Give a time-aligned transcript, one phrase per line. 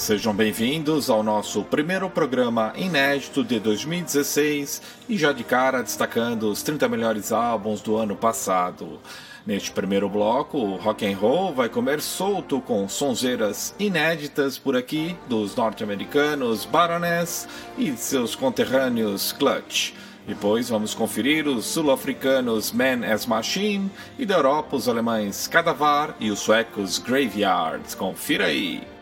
[0.00, 6.62] Sejam bem-vindos ao nosso primeiro programa inédito de 2016 e já de cara destacando os
[6.62, 8.98] 30 melhores álbuns do ano passado.
[9.44, 15.14] Neste primeiro bloco, o rock and roll vai comer solto com sonzeiras inéditas por aqui
[15.28, 17.46] dos norte-americanos Baroness
[17.76, 19.92] e seus conterrâneos Clutch.
[20.26, 26.30] Depois vamos conferir os sul-africanos Man as Machine e da Europa os alemães Cadavar e
[26.30, 27.94] os suecos Graveyard.
[27.96, 28.99] Confira aí!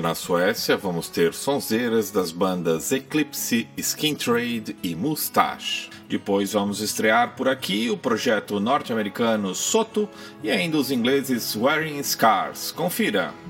[0.00, 5.90] Na Suécia, vamos ter sonzeiras das bandas Eclipse, Skin Trade e Mustache.
[6.08, 10.08] Depois vamos estrear por aqui o projeto norte-americano Soto
[10.42, 12.72] e ainda os ingleses Wearing Scars.
[12.72, 13.45] Confira!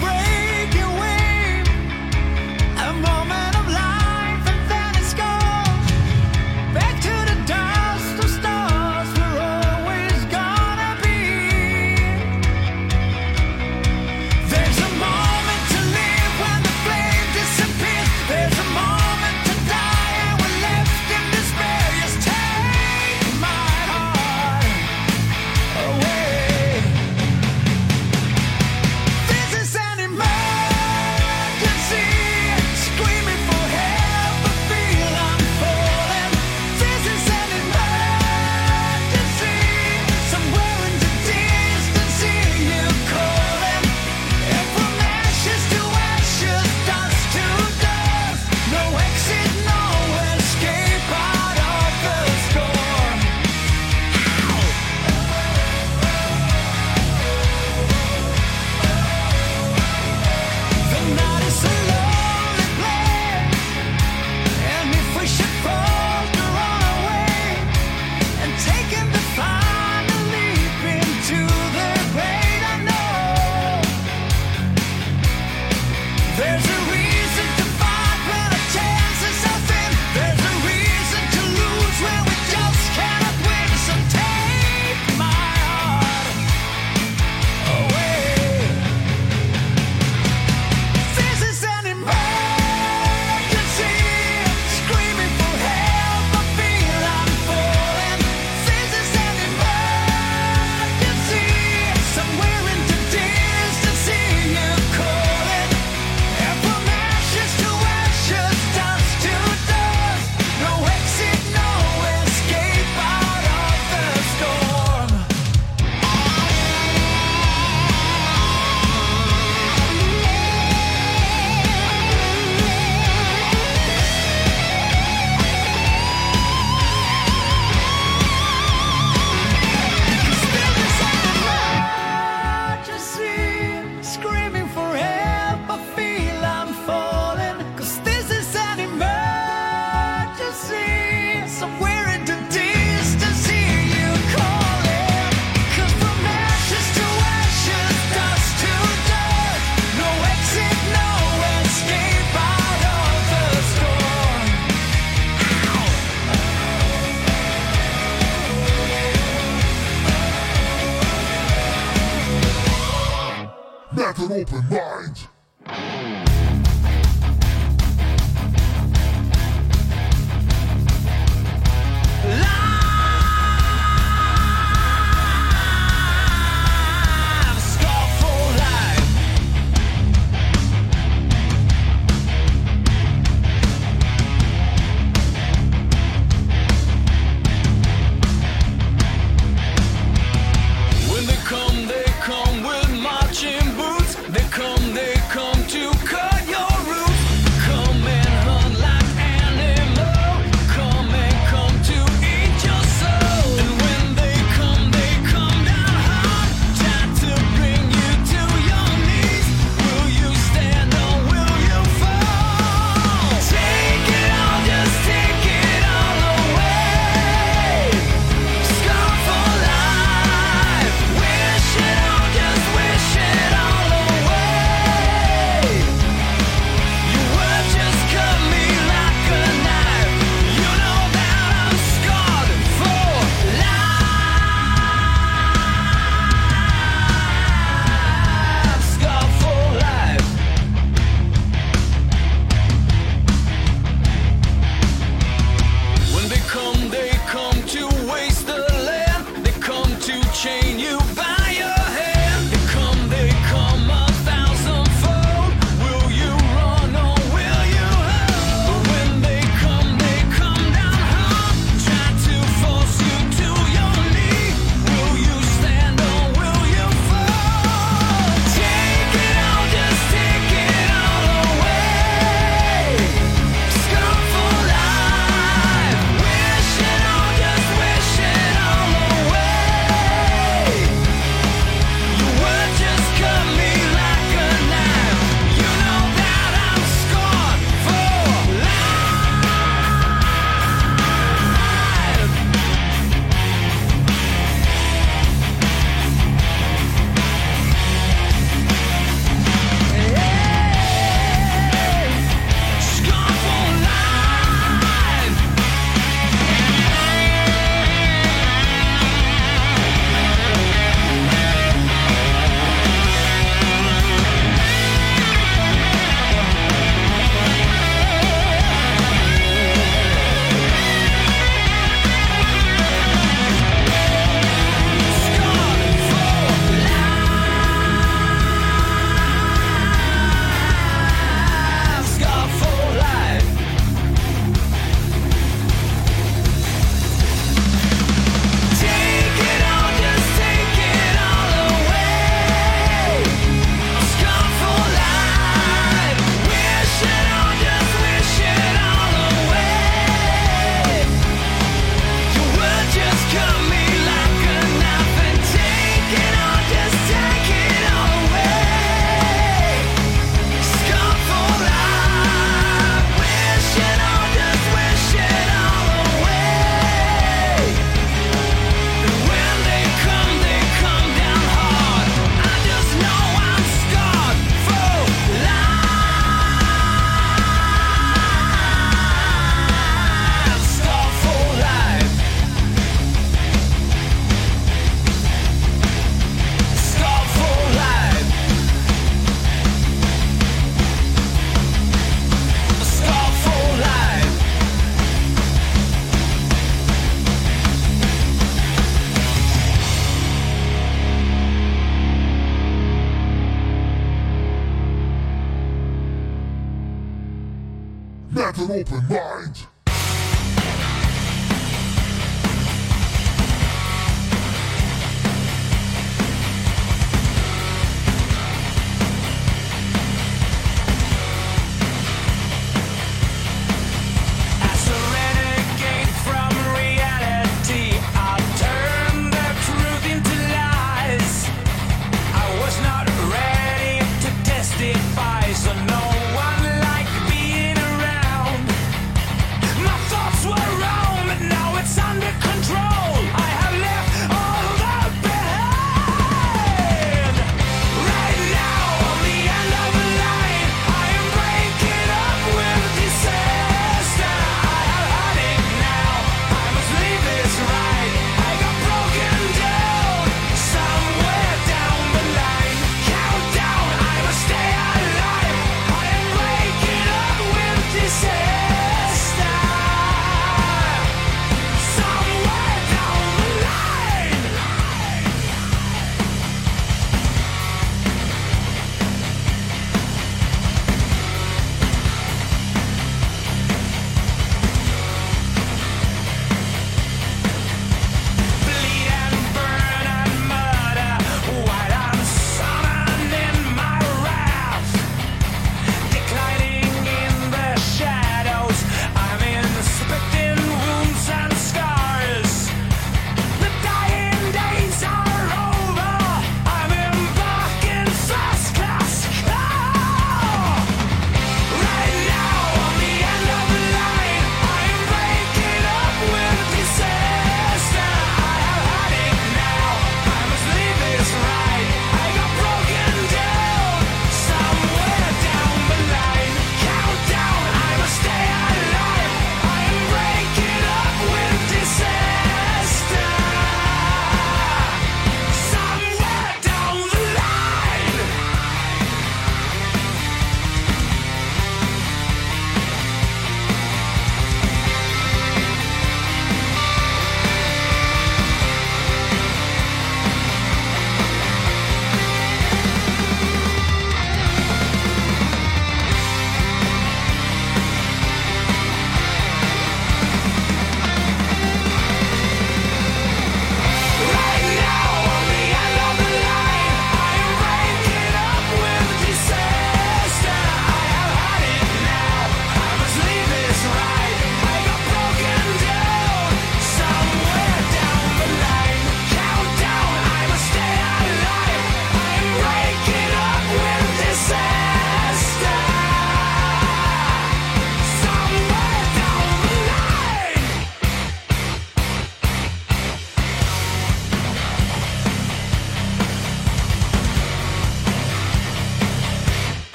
[0.00, 0.27] break.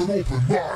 [0.00, 0.69] open, open.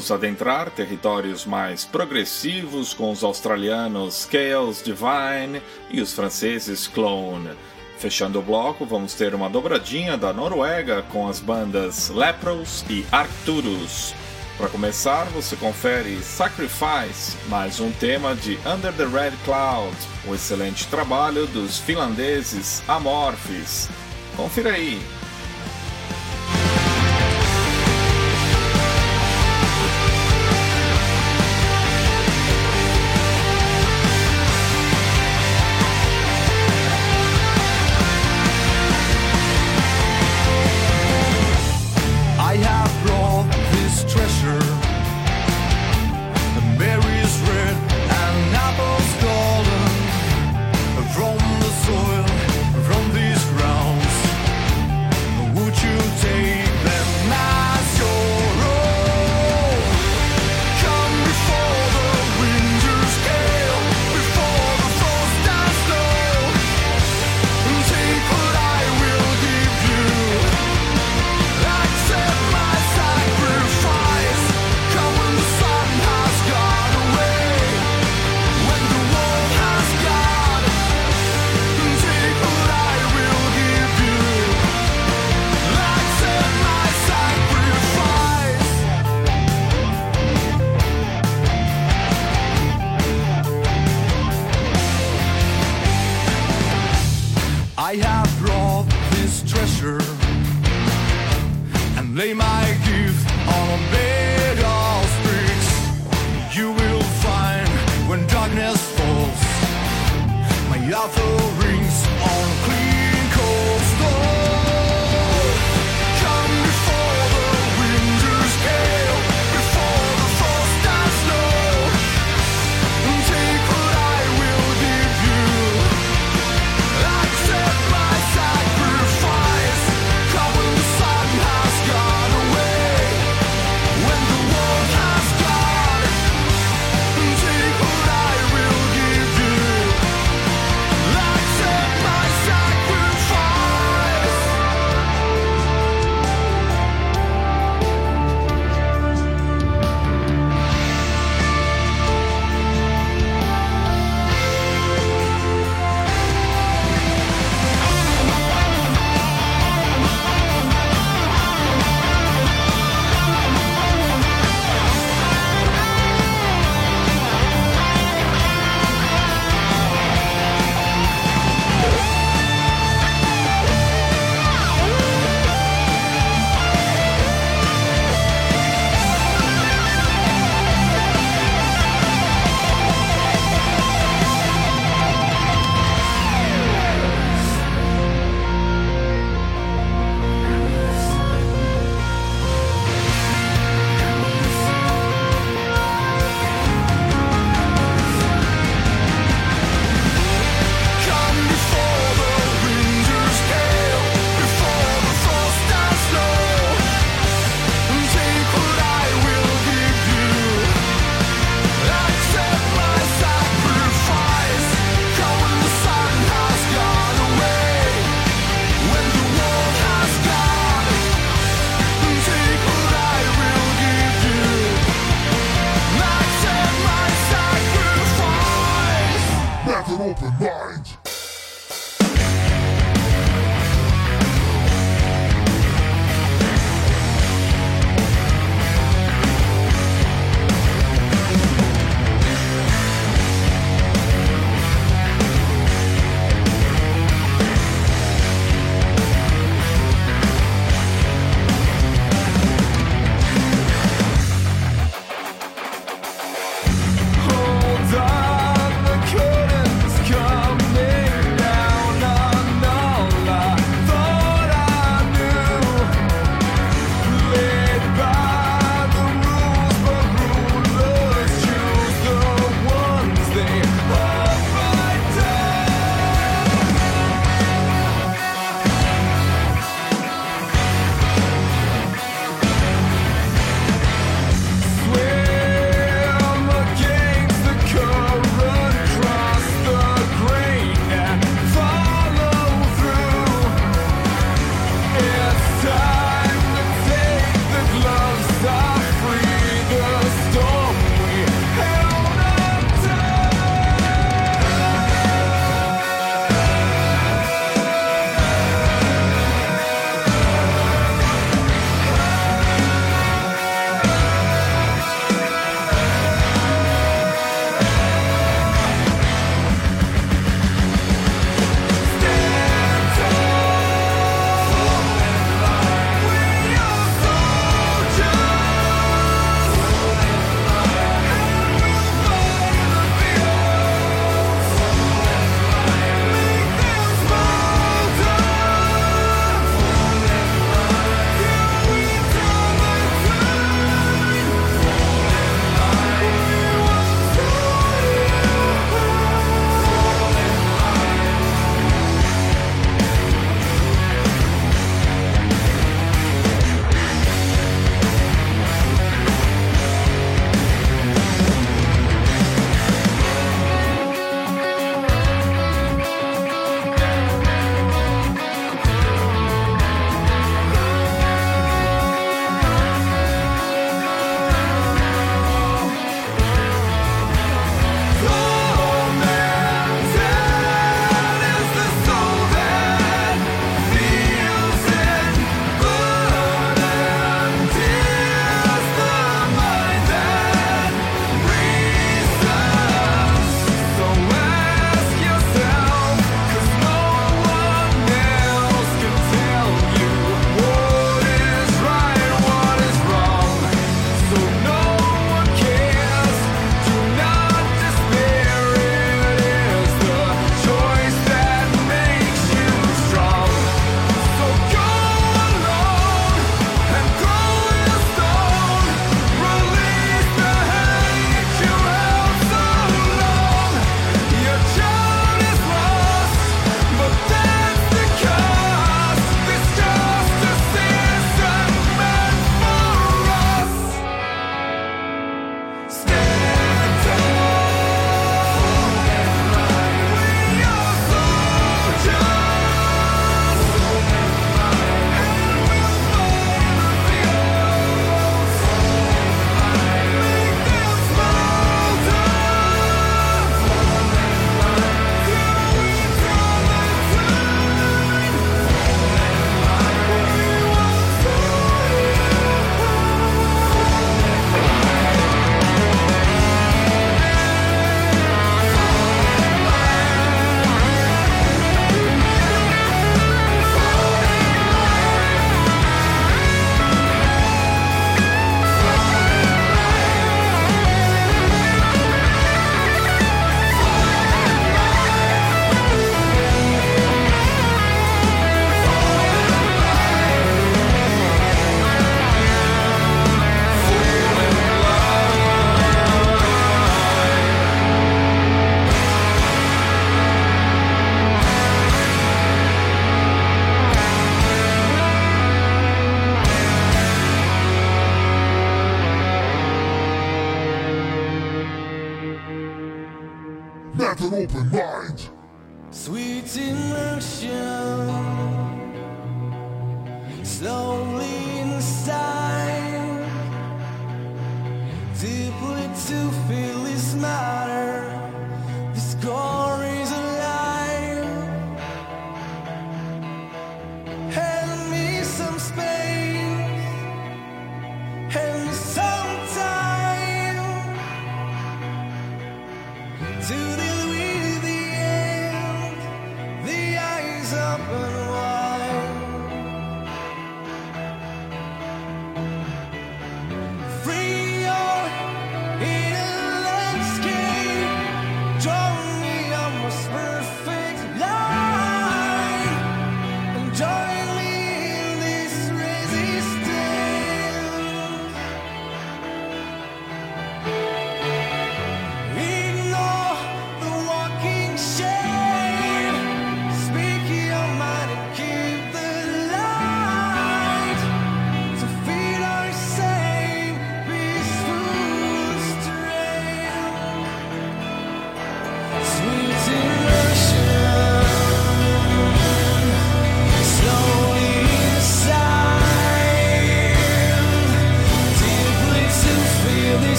[0.00, 7.50] Vamos adentrar territórios mais progressivos com os australianos Chaos Divine e os franceses Clone.
[7.98, 14.14] Fechando o bloco, vamos ter uma dobradinha da Noruega com as bandas Lepros e Arcturus.
[14.56, 19.94] Para começar, você confere Sacrifice, mais um tema de Under the Red Cloud,
[20.26, 23.90] o excelente trabalho dos finlandeses Amorphis.
[24.34, 24.98] Confira aí.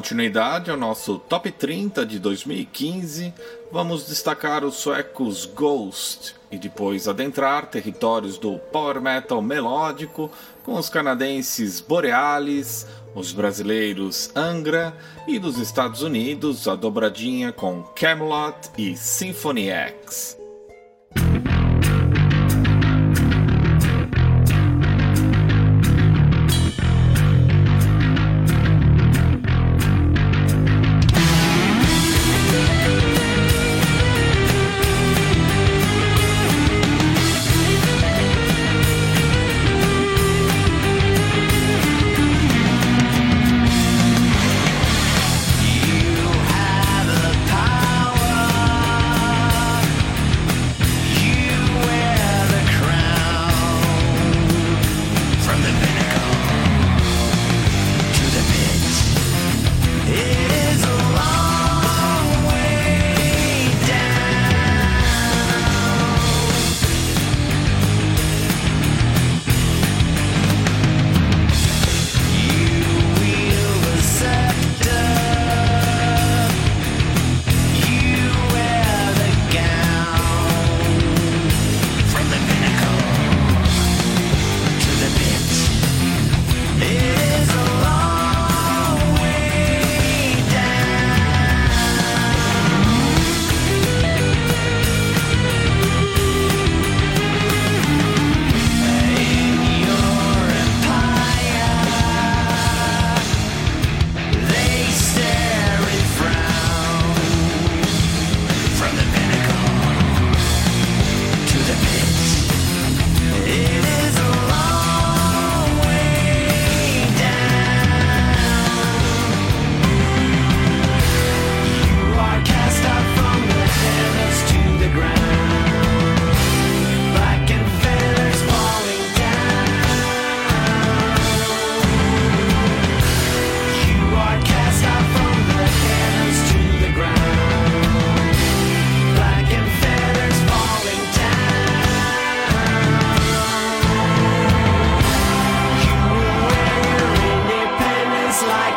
[0.00, 3.34] Continuidade ao nosso Top 30 de 2015,
[3.70, 10.30] vamos destacar os suecos Ghost e depois adentrar territórios do power metal melódico
[10.64, 14.96] com os canadenses Borealis, os brasileiros Angra
[15.28, 20.39] e dos Estados Unidos a dobradinha com Camelot e Symphony X.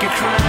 [0.03, 0.42] you cry.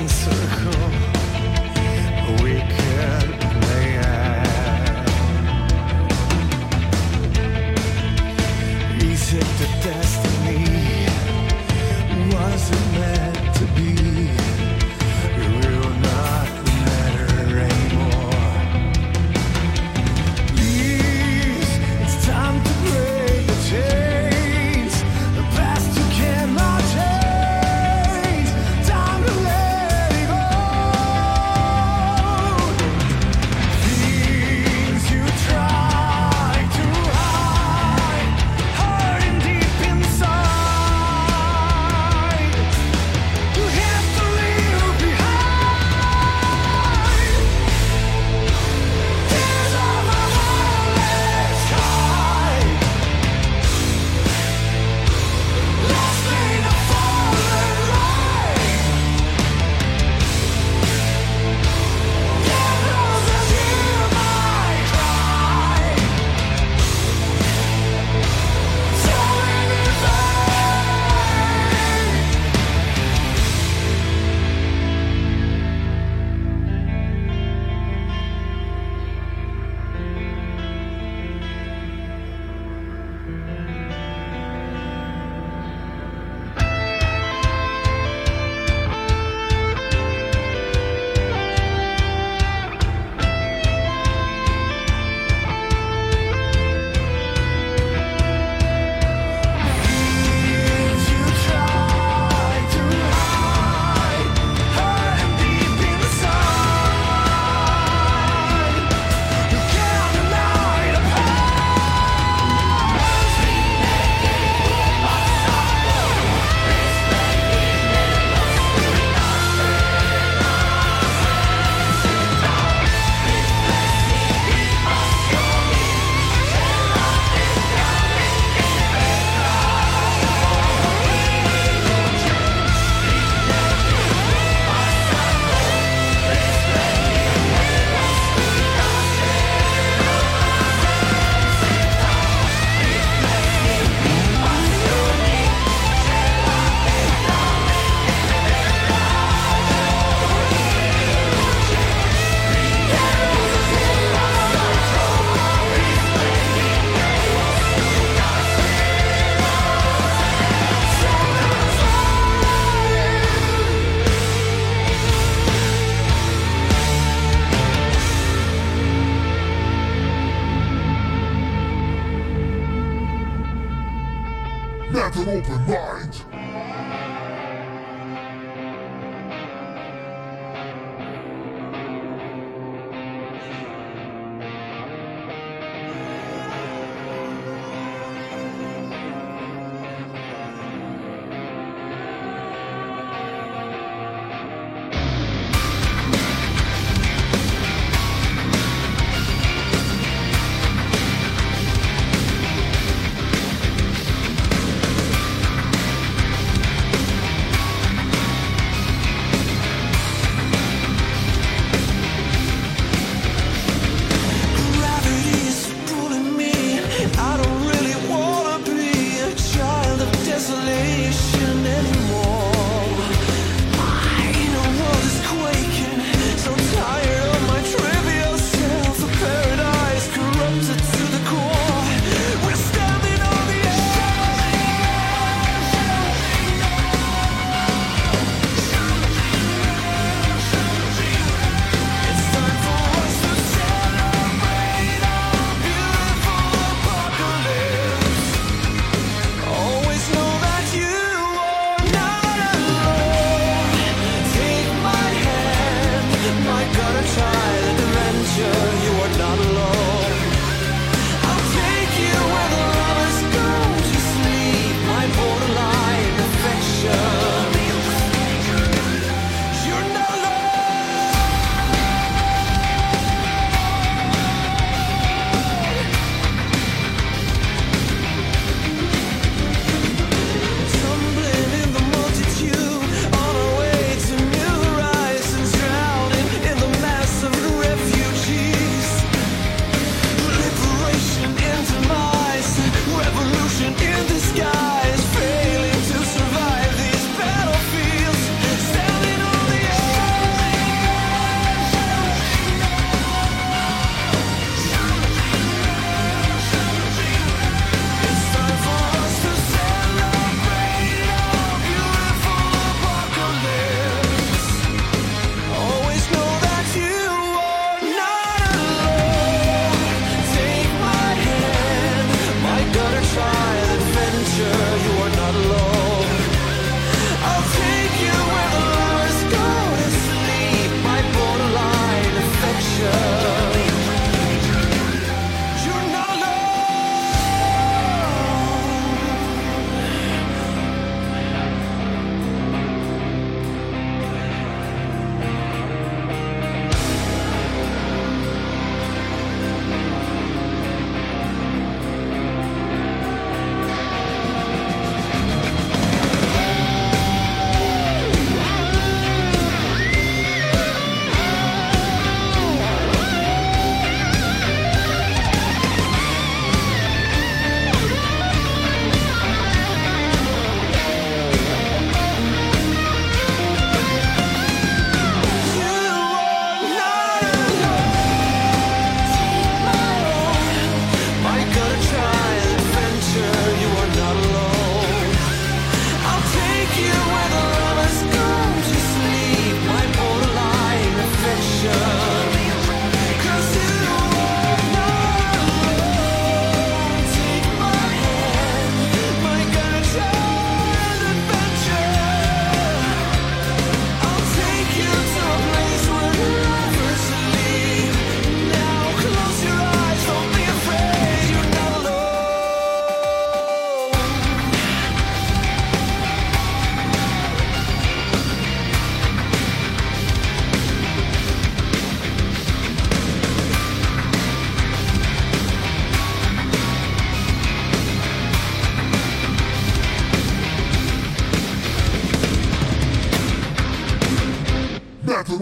[0.00, 0.39] I'm sorry.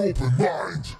[0.09, 0.97] open mind.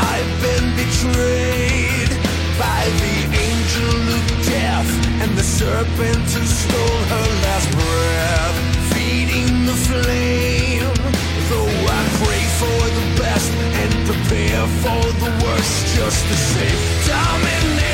[0.00, 2.10] I've been betrayed
[2.58, 3.16] by the
[3.46, 4.90] angel of death
[5.22, 10.39] and the serpent who stole her last breath, feeding the flame.
[14.82, 17.06] for the worst, just the same.
[17.06, 17.89] Dominate.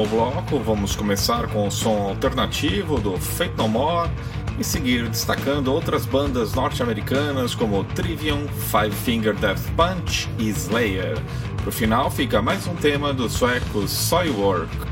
[0.00, 4.10] último bloco, vamos começar com o som alternativo do Faith No More
[4.58, 11.18] e seguir destacando outras bandas norte-americanas como Trivium, Five Finger Death Punch e Slayer.
[11.62, 14.89] Pro final fica mais um tema do sueco Soilwork.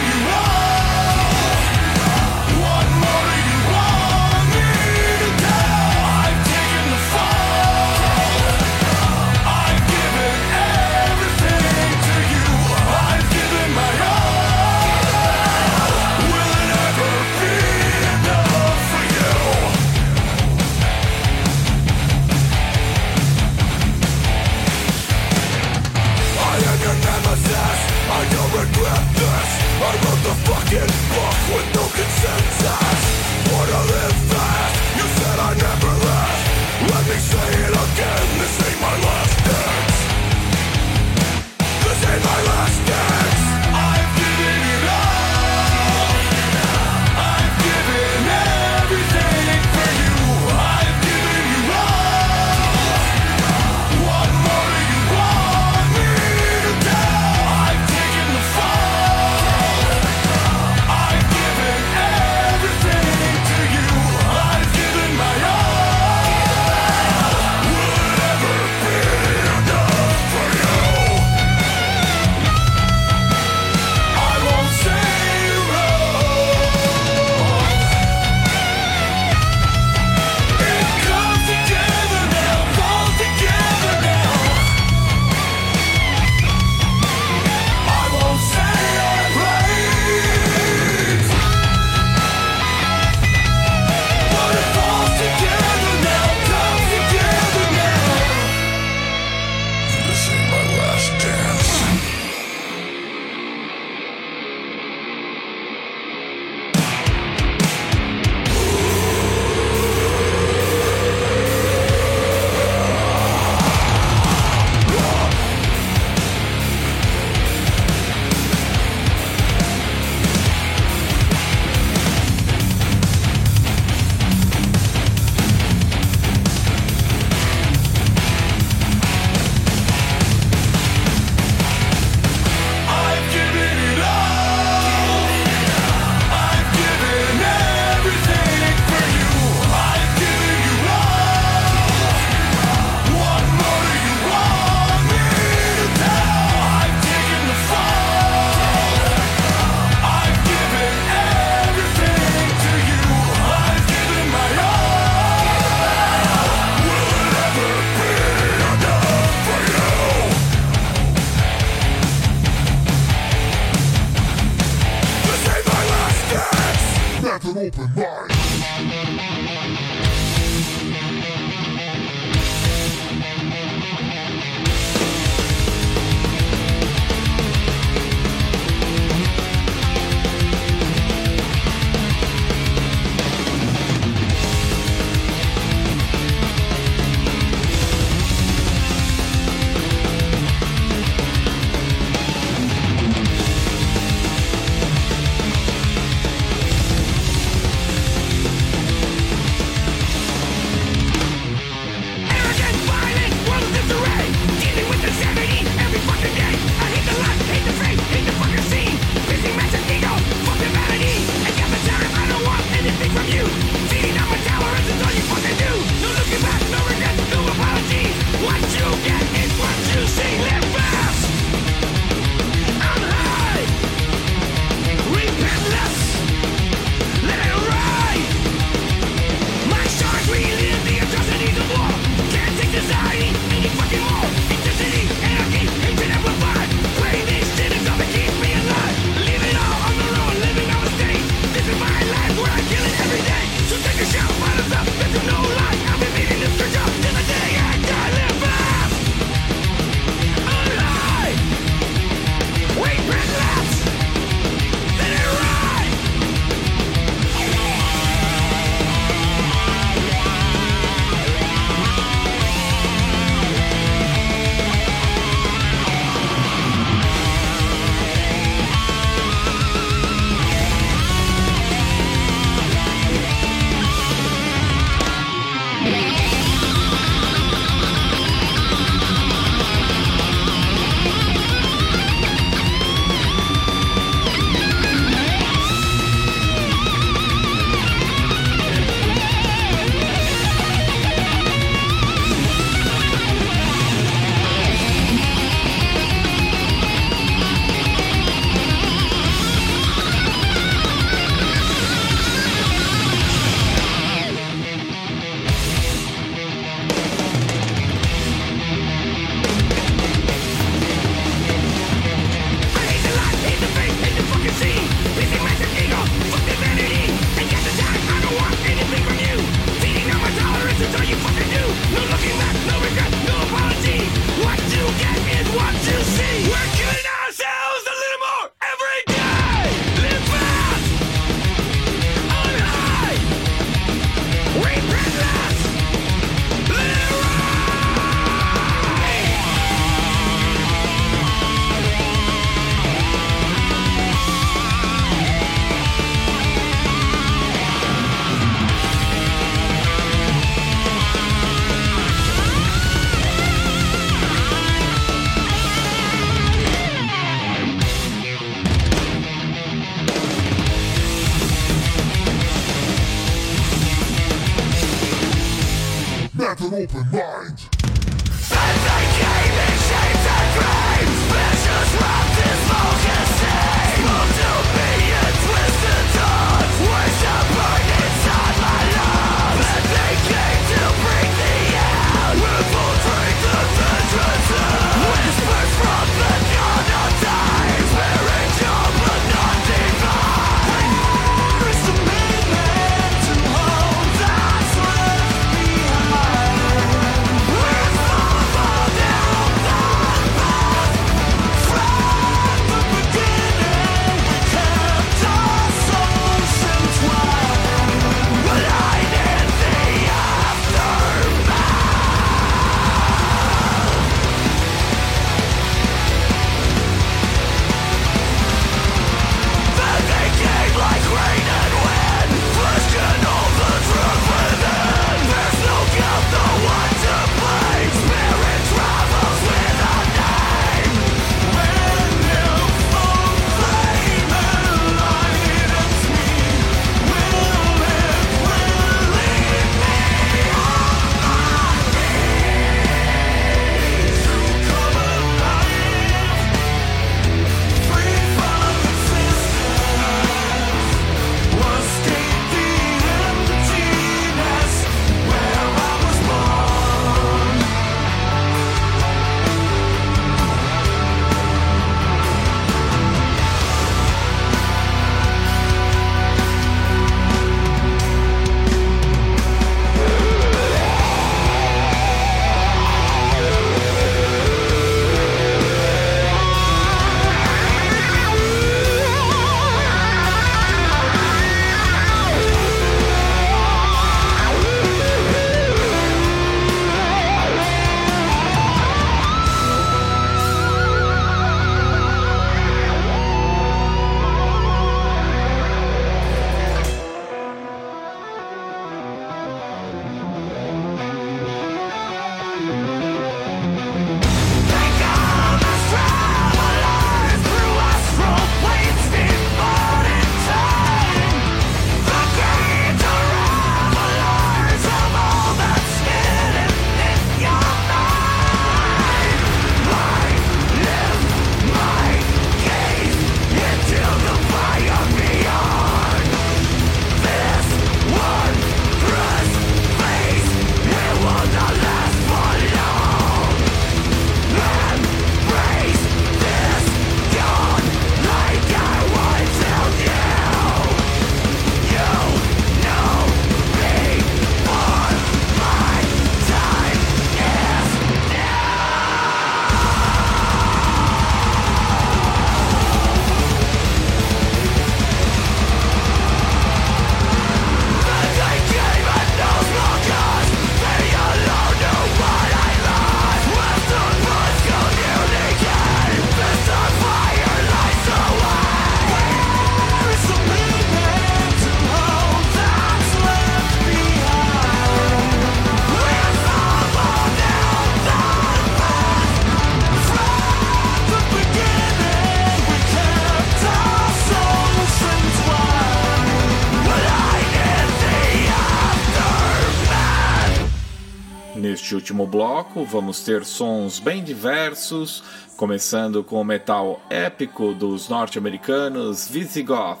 [592.10, 595.22] Último bloco, vamos ter sons bem diversos,
[595.56, 600.00] começando com o metal épico dos norte-americanos Visigoth,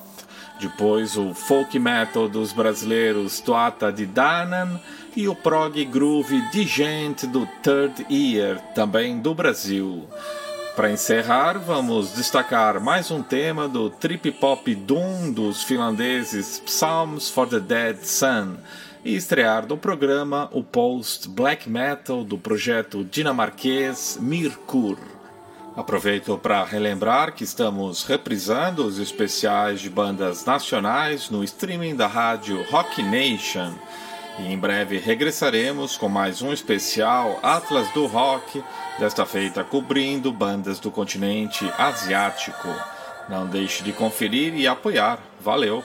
[0.58, 4.80] depois o folk metal dos brasileiros Toata de Danan
[5.14, 10.08] e o prog groove Digent do Third Year, também do Brasil.
[10.74, 17.46] Para encerrar, vamos destacar mais um tema do trip pop doom dos finlandeses Psalms for
[17.46, 18.56] the Dead Sun
[19.04, 24.98] e estrear no programa o post black metal do projeto dinamarquês Mirkur.
[25.76, 32.62] Aproveito para relembrar que estamos reprisando os especiais de bandas nacionais no streaming da rádio
[32.64, 33.72] Rock Nation.
[34.38, 38.62] E em breve regressaremos com mais um especial Atlas do Rock,
[38.98, 42.68] desta feita cobrindo bandas do continente asiático.
[43.28, 45.18] Não deixe de conferir e apoiar.
[45.40, 45.82] Valeu!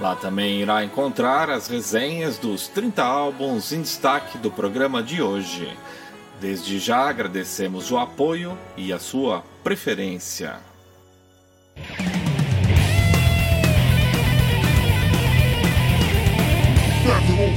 [0.00, 5.74] Lá também irá encontrar as resenhas dos 30 álbuns em destaque do programa de hoje.
[6.40, 10.56] Desde já agradecemos o apoio e a sua preferência.
[17.36, 17.55] Metal